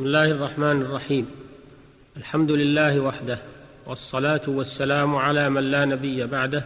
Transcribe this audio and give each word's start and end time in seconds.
بسم 0.00 0.06
الله 0.06 0.24
الرحمن 0.24 0.82
الرحيم. 0.82 1.26
الحمد 2.16 2.50
لله 2.50 3.00
وحده 3.00 3.38
والصلاة 3.86 4.40
والسلام 4.46 5.16
على 5.16 5.50
من 5.50 5.62
لا 5.62 5.84
نبي 5.84 6.26
بعده 6.26 6.64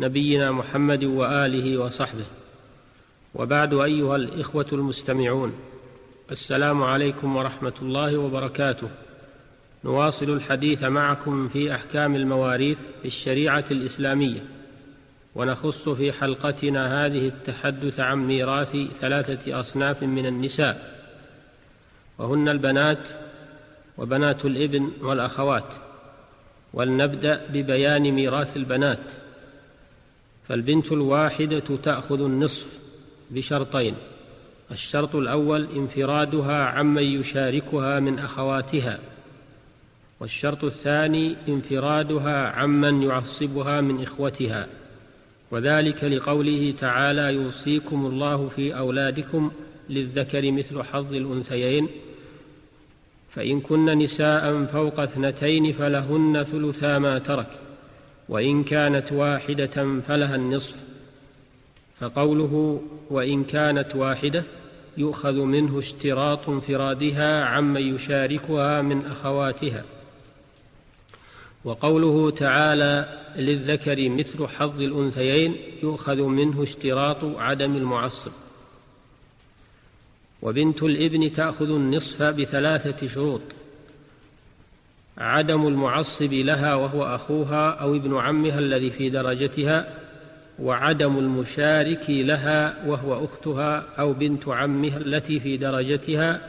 نبينا 0.00 0.50
محمد 0.50 1.04
وآله 1.04 1.78
وصحبه. 1.78 2.24
وبعد 3.34 3.74
أيها 3.74 4.16
الإخوة 4.16 4.66
المستمعون 4.72 5.52
السلام 6.30 6.82
عليكم 6.82 7.36
ورحمة 7.36 7.72
الله 7.82 8.18
وبركاته. 8.18 8.88
نواصل 9.84 10.30
الحديث 10.30 10.84
معكم 10.84 11.48
في 11.48 11.74
أحكام 11.74 12.16
المواريث 12.16 12.78
في 13.02 13.08
الشريعة 13.08 13.64
الإسلامية. 13.70 14.40
ونخص 15.34 15.88
في 15.88 16.12
حلقتنا 16.12 17.06
هذه 17.06 17.28
التحدث 17.28 18.00
عن 18.00 18.18
ميراث 18.26 18.76
ثلاثة 19.00 19.60
أصناف 19.60 20.02
من 20.02 20.26
النساء. 20.26 20.89
وهن 22.20 22.48
البنات 22.48 23.08
وبنات 23.98 24.44
الإبن 24.44 24.90
والأخوات 25.02 25.64
ولنبدأ 26.74 27.46
ببيان 27.52 28.02
ميراث 28.02 28.56
البنات. 28.56 28.98
فالبنت 30.48 30.92
الواحدة 30.92 31.62
تأخذ 31.82 32.20
النصف 32.20 32.66
بشرطين 33.30 33.94
الشرط 34.70 35.16
الأول 35.16 35.66
انفرادها 35.76 36.64
عمن 36.64 37.02
يشاركها 37.02 38.00
من 38.00 38.18
أخواتها 38.18 38.98
والشرط 40.20 40.64
الثاني 40.64 41.36
انفرادها 41.48 42.48
عمن 42.48 43.02
يعصبها 43.02 43.80
من 43.80 44.02
إخوتها. 44.02 44.66
وذلك 45.50 46.04
لقوله 46.04 46.74
تعالى 46.78 47.34
يوصيكم 47.34 48.06
الله 48.06 48.48
في 48.48 48.78
أولادكم 48.78 49.50
للذكر 49.90 50.52
مثل 50.52 50.82
حظ 50.82 51.14
الأنثيين 51.14 51.88
فإن 53.34 53.60
كن 53.60 53.98
نساء 53.98 54.64
فوق 54.64 55.00
اثنتين 55.00 55.72
فلهن 55.72 56.46
ثلثا 56.52 56.98
ما 56.98 57.18
ترك 57.18 57.46
وإن 58.28 58.64
كانت 58.64 59.12
واحدة 59.12 60.00
فلها 60.08 60.36
النصف. 60.36 60.74
فقوله 62.00 62.82
وإن 63.10 63.44
كانت 63.44 63.96
واحدة 63.96 64.44
يؤخذ 64.96 65.34
منه 65.34 65.78
اشتراط 65.78 66.48
انفرادها 66.48 67.44
عمن 67.44 67.94
يشاركها 67.94 68.82
من 68.82 69.06
أخواتها. 69.06 69.84
وقوله 71.64 72.30
تعالى 72.30 73.20
للذكر 73.36 74.08
مثل 74.08 74.46
حظ 74.46 74.80
الأنثيين 74.80 75.56
يؤخذ 75.82 76.22
منه 76.22 76.62
اشتراط 76.62 77.24
عدم 77.24 77.76
المعصب. 77.76 78.32
وبنت 80.42 80.82
الابن 80.82 81.32
تأخذ 81.32 81.70
النصف 81.70 82.22
بثلاثة 82.22 83.08
شروط. 83.08 83.40
عدم 85.18 85.66
المعصب 85.66 86.32
لها 86.32 86.74
وهو 86.74 87.04
أخوها 87.04 87.70
أو 87.70 87.96
ابن 87.96 88.16
عمها 88.16 88.58
الذي 88.58 88.90
في 88.90 89.10
درجتها 89.10 89.94
وعدم 90.58 91.18
المشارك 91.18 92.04
لها 92.08 92.86
وهو 92.86 93.24
أختها 93.24 93.84
أو 93.98 94.12
بنت 94.12 94.48
عمها 94.48 94.96
التي 94.96 95.40
في 95.40 95.56
درجتها 95.56 96.40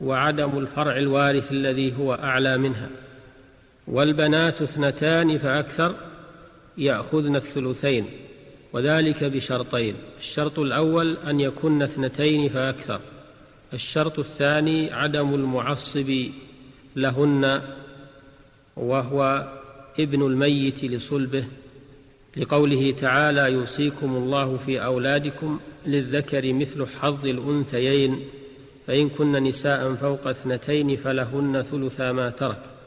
وعدم 0.00 0.58
الفرع 0.58 0.96
الوارث 0.96 1.52
الذي 1.52 1.94
هو 1.98 2.14
أعلى 2.14 2.58
منها. 2.58 2.88
والبنات 3.86 4.62
اثنتان 4.62 5.38
فأكثر 5.38 5.94
يأخذن 6.78 7.36
الثلثين. 7.36 8.06
وذلك 8.72 9.24
بشرطين 9.24 9.94
الشرط 10.20 10.58
الأول 10.58 11.16
أن 11.26 11.40
يكن 11.40 11.82
اثنتين 11.82 12.48
فأكثر. 12.48 13.00
الشرط 13.72 14.18
الثاني 14.18 14.92
عدم 14.92 15.34
المعصب 15.34 16.14
لهن 16.96 17.62
وهو 18.76 19.48
ابن 20.00 20.26
الميت 20.26 20.84
لصلبه. 20.84 21.44
لقوله 22.36 22.94
تعالى 23.00 23.52
يوصيكم 23.52 24.16
الله 24.16 24.58
في 24.66 24.84
أولادكم 24.84 25.60
للذكر 25.86 26.52
مثل 26.52 26.86
حظ 26.86 27.26
الأنثيين 27.26 28.20
فإن 28.86 29.08
كن 29.08 29.32
نساء 29.32 29.94
فوق 29.94 30.26
اثنتين 30.26 30.96
فلهن 30.96 31.64
ثلثا 31.70 32.12
ما 32.12 32.30
ترك. 32.30 32.77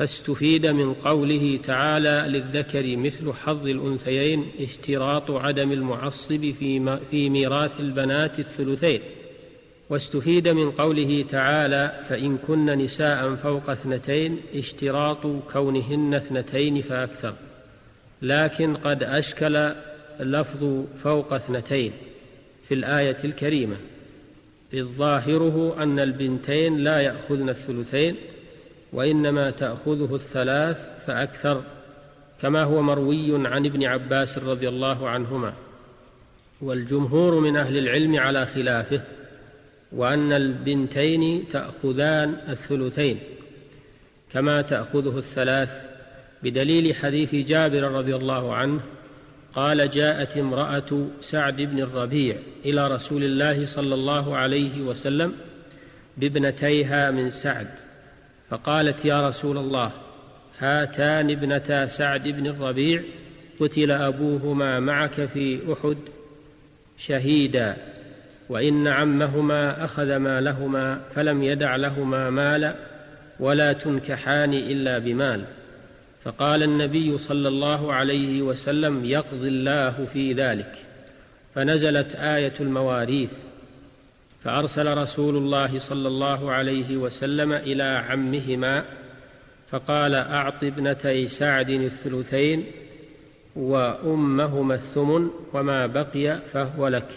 فاستفيد 0.00 0.66
من 0.66 0.94
قوله 0.94 1.58
تعالى 1.66 2.24
للذكر 2.28 2.96
مثل 2.96 3.32
حظ 3.32 3.66
الأنثيين 3.66 4.46
اشتراط 4.60 5.30
عدم 5.30 5.72
المعصب 5.72 6.54
في 7.10 7.28
ميراث 7.30 7.80
البنات 7.80 8.38
الثلثين. 8.38 9.00
واستفيد 9.90 10.48
من 10.48 10.70
قوله 10.70 11.24
تعالى 11.30 12.04
فإن 12.08 12.38
كن 12.46 12.66
نساء 12.66 13.34
فوق 13.34 13.70
اثنتين 13.70 14.40
اشتراط 14.54 15.26
كونهن 15.52 16.14
اثنتين 16.14 16.82
فأكثر. 16.82 17.34
لكن 18.22 18.76
قد 18.76 19.02
أشكل 19.02 19.72
لفظ 20.20 20.84
فوق 21.04 21.32
اثنتين 21.32 21.92
في 22.68 22.74
الآية 22.74 23.18
الكريمة. 23.24 23.76
إذ 24.72 24.84
ظاهره 24.84 25.82
أن 25.82 25.98
البنتين 25.98 26.78
لا 26.78 27.00
يأخذن 27.00 27.48
الثلثين 27.48 28.16
وإنما 28.92 29.50
تأخذه 29.50 30.14
الثلاث 30.14 30.76
فأكثر 31.06 31.62
كما 32.42 32.62
هو 32.62 32.82
مروي 32.82 33.48
عن 33.48 33.66
ابن 33.66 33.84
عباس 33.84 34.38
رضي 34.38 34.68
الله 34.68 35.08
عنهما. 35.08 35.52
والجمهور 36.60 37.40
من 37.40 37.56
أهل 37.56 37.78
العلم 37.78 38.18
على 38.18 38.46
خلافه 38.46 39.00
وأن 39.92 40.32
البنتين 40.32 41.44
تأخذان 41.52 42.36
الثلثين 42.48 43.18
كما 44.32 44.62
تأخذه 44.62 45.18
الثلاث 45.18 45.70
بدليل 46.42 46.94
حديث 46.94 47.34
جابر 47.34 47.82
رضي 47.82 48.16
الله 48.16 48.54
عنه 48.54 48.80
قال 49.54 49.90
جاءت 49.90 50.36
امرأة 50.36 51.06
سعد 51.20 51.56
بن 51.56 51.80
الربيع 51.80 52.36
إلى 52.64 52.88
رسول 52.88 53.24
الله 53.24 53.66
صلى 53.66 53.94
الله 53.94 54.36
عليه 54.36 54.80
وسلم 54.82 55.32
بابنتيها 56.16 57.10
من 57.10 57.30
سعد. 57.30 57.68
فقالت 58.50 59.04
يا 59.04 59.28
رسول 59.28 59.58
الله 59.58 59.90
هاتان 60.58 61.30
ابنتا 61.30 61.86
سعد 61.86 62.28
بن 62.28 62.46
الربيع 62.46 63.02
قتل 63.60 63.90
أبوهما 63.90 64.80
معك 64.80 65.28
في 65.34 65.58
أحد 65.72 65.96
شهيدا 66.98 67.76
وإن 68.48 68.86
عمهما 68.86 69.84
أخذ 69.84 70.16
مالهما 70.16 71.00
فلم 71.14 71.42
يدع 71.42 71.76
لهما 71.76 72.30
مالا 72.30 72.74
ولا 73.40 73.72
تنكحان 73.72 74.54
إلا 74.54 74.98
بمال. 74.98 75.44
فقال 76.24 76.62
النبي 76.62 77.18
صلى 77.18 77.48
الله 77.48 77.92
عليه 77.92 78.42
وسلم 78.42 79.04
يقضي 79.04 79.48
الله 79.48 80.06
في 80.12 80.32
ذلك. 80.32 80.74
فنزلت 81.54 82.14
آية 82.14 82.52
المواريث. 82.60 83.30
فأرسل 84.44 84.98
رسول 84.98 85.36
الله 85.36 85.78
صلى 85.78 86.08
الله 86.08 86.50
عليه 86.50 86.96
وسلم 86.96 87.52
إلى 87.52 87.82
عمهما 87.82 88.84
فقال 89.70 90.14
أعط 90.14 90.64
ابنتي 90.64 91.28
سعد 91.28 91.70
الثلثين 91.70 92.64
وأمهما 93.56 94.74
الثمن 94.74 95.30
وما 95.52 95.86
بقي 95.86 96.38
فهو 96.52 96.88
لك. 96.88 97.08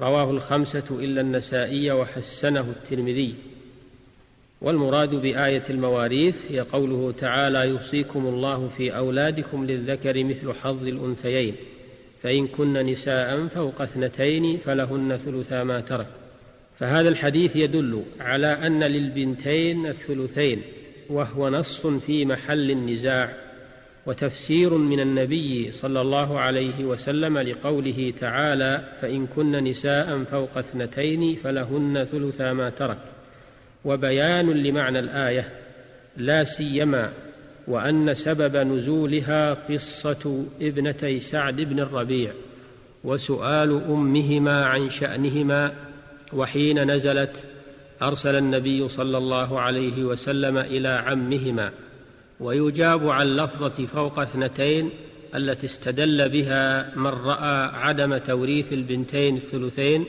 رواه 0.00 0.30
الخمسة 0.30 0.84
إلا 0.90 1.20
النسائي 1.20 1.90
وحسنه 1.90 2.60
الترمذي. 2.60 3.34
والمراد 4.60 5.14
بآية 5.14 5.62
المواريث 5.70 6.36
هي 6.48 6.60
قوله 6.60 7.14
تعالى 7.18 7.68
يوصيكم 7.68 8.26
الله 8.26 8.70
في 8.76 8.96
أولادكم 8.96 9.66
للذكر 9.66 10.24
مثل 10.24 10.52
حظ 10.52 10.86
الأنثيين. 10.86 11.54
فإن 12.24 12.46
كن 12.46 12.72
نساء 12.72 13.46
فوق 13.46 13.82
اثنتين 13.82 14.58
فلهن 14.58 15.18
ثلثا 15.24 15.64
ما 15.64 15.80
ترك. 15.80 16.06
فهذا 16.78 17.08
الحديث 17.08 17.56
يدل 17.56 18.02
على 18.20 18.46
أن 18.46 18.82
للبنتين 18.82 19.86
الثلثين 19.86 20.62
وهو 21.10 21.48
نص 21.48 21.86
في 21.86 22.24
محل 22.24 22.70
النزاع 22.70 23.34
وتفسير 24.06 24.74
من 24.74 25.00
النبي 25.00 25.72
صلى 25.72 26.00
الله 26.00 26.40
عليه 26.40 26.84
وسلم 26.84 27.38
لقوله 27.38 28.12
تعالى 28.20 28.84
فإن 29.02 29.26
كن 29.26 29.64
نساء 29.64 30.24
فوق 30.30 30.58
اثنتين 30.58 31.36
فلهن 31.36 32.06
ثلثا 32.12 32.52
ما 32.52 32.70
ترك. 32.70 32.98
وبيان 33.84 34.50
لمعنى 34.50 34.98
الآية 34.98 35.48
لا 36.16 36.44
سيما 36.44 37.12
وأن 37.68 38.14
سبب 38.14 38.56
نزولها 38.56 39.54
قصة 39.54 40.44
ابنتي 40.60 41.20
سعد 41.20 41.56
بن 41.56 41.80
الربيع 41.80 42.32
وسؤال 43.04 43.82
أمهما 43.88 44.66
عن 44.66 44.90
شأنهما 44.90 45.72
وحين 46.32 46.90
نزلت 46.90 47.32
أرسل 48.02 48.36
النبي 48.36 48.88
صلى 48.88 49.18
الله 49.18 49.60
عليه 49.60 50.04
وسلم 50.04 50.58
إلى 50.58 50.88
عمهما 50.88 51.70
ويجاب 52.40 53.08
عن 53.08 53.26
لفظة 53.26 53.86
فوق 53.86 54.18
اثنتين 54.18 54.90
التي 55.34 55.66
استدل 55.66 56.28
بها 56.28 56.92
من 56.96 57.06
رأى 57.06 57.70
عدم 57.74 58.16
توريث 58.16 58.72
البنتين 58.72 59.36
الثلثين 59.36 60.04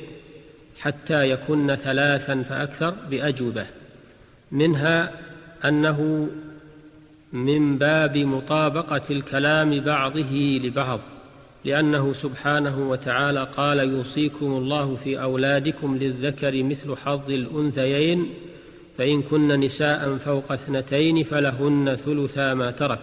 حتى 0.80 1.30
يكن 1.30 1.76
ثلاثا 1.76 2.44
فأكثر 2.50 2.94
بأجوبة 3.10 3.66
منها 4.52 5.12
أنه 5.66 6.30
من 7.36 7.78
باب 7.78 8.18
مطابقة 8.18 9.02
الكلام 9.12 9.80
بعضه 9.80 10.60
لبعض 10.64 11.00
لأنه 11.66 12.14
سبحانه 12.14 12.90
وتعالى 12.90 13.48
قال 13.58 13.80
يوصيكم 13.80 14.46
الله 14.46 14.98
في 15.04 15.22
أولادكم 15.22 15.98
للذكر 15.98 16.64
مثل 16.64 16.96
حظ 16.96 17.32
الأنثيين 17.32 18.30
فإن 18.98 19.22
كن 19.22 19.60
نساء 19.60 20.18
فوق 20.26 20.52
اثنتين 20.52 21.24
فلهن 21.24 21.98
ثلثا 22.06 22.54
ما 22.54 22.72
ترك 22.72 23.00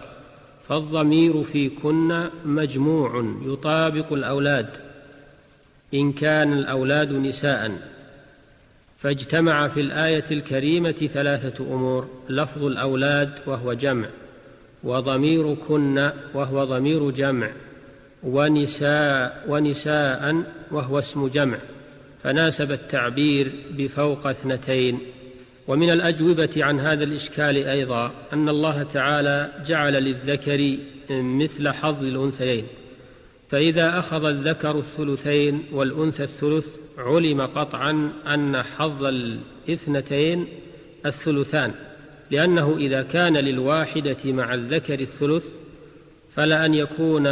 فالضمير 0.69 1.43
في 1.43 1.69
كن 1.69 2.23
مجموع 2.45 3.25
يطابق 3.45 4.13
الأولاد 4.13 4.69
إن 5.93 6.11
كان 6.11 6.53
الأولاد 6.53 7.11
نساء. 7.11 7.71
فاجتمع 8.99 9.67
في 9.67 9.81
الآية 9.81 10.25
الكريمة 10.31 11.09
ثلاثة 11.13 11.63
أمور 11.63 12.07
لفظ 12.29 12.63
الأولاد 12.63 13.31
وهو 13.45 13.73
جمع. 13.73 14.07
وضمير 14.83 15.55
كن 15.67 16.09
وهو 16.33 16.63
ضمير 16.63 17.09
جمع 17.09 17.51
ونساء 18.23 19.45
ونساء 19.47 20.43
وهو 20.71 20.99
اسم 20.99 21.27
جمع 21.27 21.57
فناسب 22.23 22.71
التعبير 22.71 23.51
بفوق 23.71 24.27
اثنتين. 24.27 24.99
ومن 25.67 25.89
الأجوبة 25.89 26.49
عن 26.57 26.79
هذا 26.79 27.03
الإشكال 27.03 27.57
أيضا 27.57 28.11
أن 28.33 28.49
الله 28.49 28.83
تعالى 28.83 29.51
جعل 29.67 29.93
للذكر 29.93 30.77
مثل 31.11 31.69
حظ 31.69 32.03
الأنثيين 32.03 32.63
فإذا 33.51 33.99
أخذ 33.99 34.25
الذكر 34.25 34.79
الثلثين 34.79 35.63
والأنثى 35.71 36.23
الثلث 36.23 36.65
علم 36.97 37.41
قطعا 37.41 38.11
أن 38.27 38.61
حظ 38.61 39.03
الاثنتين 39.05 40.47
الثلثان. 41.05 41.73
لأنه 42.33 42.75
إذا 42.77 43.01
كان 43.01 43.37
للواحدة 43.37 44.17
مع 44.25 44.53
الذكر 44.53 44.99
الثلث 44.99 45.43
فلا 46.35 46.65
أن 46.65 46.73
يكون 46.73 47.23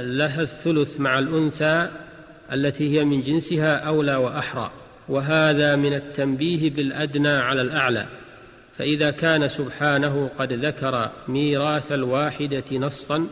لها 0.00 0.40
الثلث 0.40 1.00
مع 1.00 1.18
الأنثى 1.18 1.88
التي 2.52 2.98
هي 2.98 3.04
من 3.04 3.22
جنسها 3.22 3.76
أولى 3.76 4.16
وأحرى. 4.16 4.70
وهذا 5.08 5.76
من 5.76 5.94
التنبيه 5.94 6.70
بالأدنى 6.70 7.28
على 7.28 7.62
الأعلى. 7.62 8.06
فإذا 8.78 9.10
كان 9.10 9.48
سبحانه 9.48 10.30
قد 10.38 10.52
ذكر 10.52 11.10
ميراث 11.28 11.92
الواحدة 11.92 12.64
نصا 12.72 13.26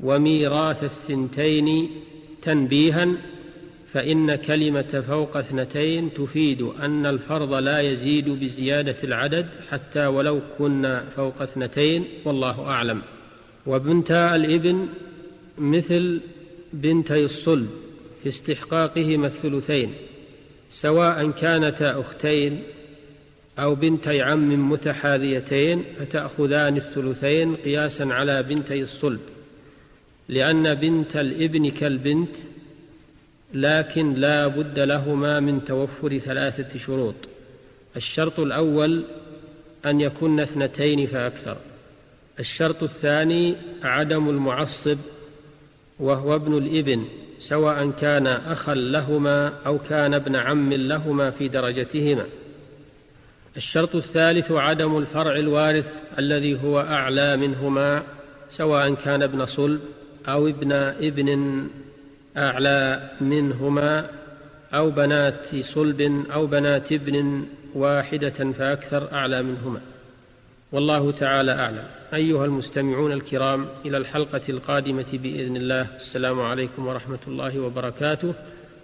وميراث 0.00 0.84
الثنتين 0.84 1.90
تنبيها 2.42 3.08
فإن 3.94 4.34
كلمة 4.34 5.04
فوق 5.08 5.36
اثنتين 5.36 6.14
تفيد 6.14 6.62
أن 6.62 7.06
الفرض 7.06 7.54
لا 7.54 7.80
يزيد 7.80 8.28
بزيادة 8.28 8.96
العدد 9.04 9.46
حتى 9.70 10.06
ولو 10.06 10.40
كنا 10.58 11.04
فوق 11.16 11.42
اثنتين 11.42 12.04
والله 12.24 12.66
أعلم. 12.66 13.02
وبنتا 13.66 14.36
الإبن 14.36 14.88
مثل 15.58 16.20
بنتي 16.72 17.24
الصلب 17.24 17.68
في 18.22 18.28
استحقاقهما 18.28 19.26
الثلثين 19.26 19.92
سواء 20.70 21.30
كانتا 21.30 22.00
أختين 22.00 22.62
أو 23.58 23.74
بنتي 23.74 24.22
عم 24.22 24.70
متحاذيتين 24.70 25.84
فتأخذان 25.98 26.76
الثلثين 26.76 27.54
قياسا 27.54 28.02
على 28.02 28.42
بنتي 28.42 28.82
الصلب. 28.82 29.20
لأن 30.28 30.74
بنت 30.74 31.16
الإبن 31.16 31.70
كالبنت 31.70 32.36
لكن 33.52 34.14
لا 34.14 34.46
بد 34.46 34.78
لهما 34.78 35.40
من 35.40 35.64
توفر 35.64 36.18
ثلاثة 36.18 36.78
شروط. 36.78 37.14
الشرط 37.96 38.40
الأول 38.40 39.04
أن 39.86 40.00
يكن 40.00 40.40
اثنتين 40.40 41.06
فأكثر. 41.06 41.56
الشرط 42.40 42.82
الثاني 42.82 43.54
عدم 43.82 44.28
المعصب 44.28 44.98
وهو 45.98 46.34
ابن 46.34 46.58
الإبن 46.58 47.04
سواء 47.38 47.90
كان 48.00 48.26
أخا 48.26 48.74
لهما 48.74 49.52
أو 49.66 49.78
كان 49.78 50.14
ابن 50.14 50.36
عم 50.36 50.72
لهما 50.72 51.30
في 51.30 51.48
درجتهما. 51.48 52.26
الشرط 53.56 53.96
الثالث 53.96 54.52
عدم 54.52 54.98
الفرع 54.98 55.36
الوارث 55.36 55.92
الذي 56.18 56.62
هو 56.64 56.80
أعلى 56.80 57.36
منهما 57.36 58.02
سواء 58.50 58.94
كان 58.94 59.22
ابن 59.22 59.46
صلب 59.46 59.80
أو 60.28 60.48
ابن 60.48 60.72
إبن 60.72 61.68
أعلى 62.36 63.10
منهما 63.20 64.10
أو 64.74 64.90
بنات 64.90 65.56
صلب 65.60 66.24
أو 66.32 66.46
بنات 66.46 66.92
ابن 66.92 67.44
واحدة 67.74 68.52
فأكثر 68.58 69.12
أعلى 69.12 69.42
منهما. 69.42 69.80
والله 70.72 71.10
تعالى 71.10 71.52
أعلم. 71.52 71.84
أيها 72.14 72.44
المستمعون 72.44 73.12
الكرام 73.12 73.66
إلى 73.86 73.96
الحلقة 73.96 74.40
القادمة 74.48 75.04
بإذن 75.12 75.56
الله. 75.56 75.86
السلام 75.96 76.40
عليكم 76.40 76.86
ورحمة 76.86 77.18
الله 77.28 77.60
وبركاته. 77.60 78.34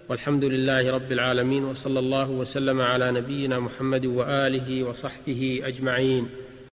والحمد 0.09 0.43
لله 0.43 0.91
رب 0.91 1.11
العالمين 1.11 1.63
وصلى 1.63 1.99
الله 1.99 2.29
وسلم 2.29 2.81
على 2.81 3.11
نبينا 3.11 3.59
محمد 3.59 4.05
وآله 4.05 4.83
وصحبه 4.83 5.61
أجمعين. 5.63 6.29